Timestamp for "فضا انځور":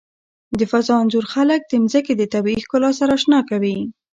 0.71-1.25